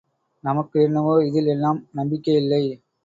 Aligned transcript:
நமக்கு 0.43 0.77
என்னவோ 0.81 1.13
இதில் 1.23 1.45
எல்லாம் 1.47 1.79
நம்பிக்கை 1.91 2.35
இல்லை! 2.35 2.63